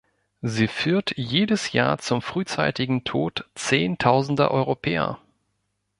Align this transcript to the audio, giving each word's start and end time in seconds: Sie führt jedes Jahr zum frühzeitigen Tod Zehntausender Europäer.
Sie 0.41 0.67
führt 0.67 1.15
jedes 1.15 1.73
Jahr 1.73 1.99
zum 1.99 2.23
frühzeitigen 2.23 3.03
Tod 3.03 3.47
Zehntausender 3.53 4.49
Europäer. 4.49 5.19